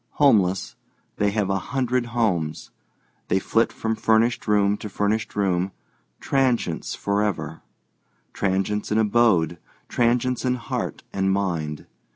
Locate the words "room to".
4.47-4.89